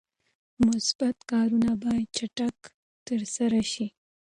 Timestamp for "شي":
3.71-3.87